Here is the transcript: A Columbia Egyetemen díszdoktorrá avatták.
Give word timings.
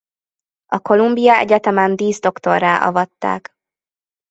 A 0.65 0.79
Columbia 0.79 1.35
Egyetemen 1.37 1.95
díszdoktorrá 1.95 2.85
avatták. 2.87 3.53